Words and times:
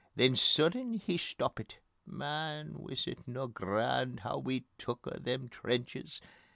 Then 0.15 0.35
sudden 0.35 0.95
he 0.95 1.15
stoppit: 1.15 1.75
"Man, 2.07 2.73
wis 2.79 3.05
it 3.05 3.27
no 3.27 3.45
grand 3.45 4.21
Hoo 4.21 4.39
we 4.39 4.63
took 4.79 5.05
a' 5.05 5.19
them 5.19 5.47
trenches?" 5.47 6.19